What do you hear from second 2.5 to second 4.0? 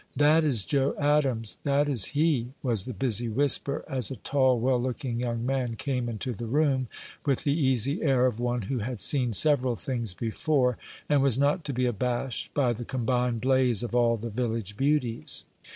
was the busy whisper,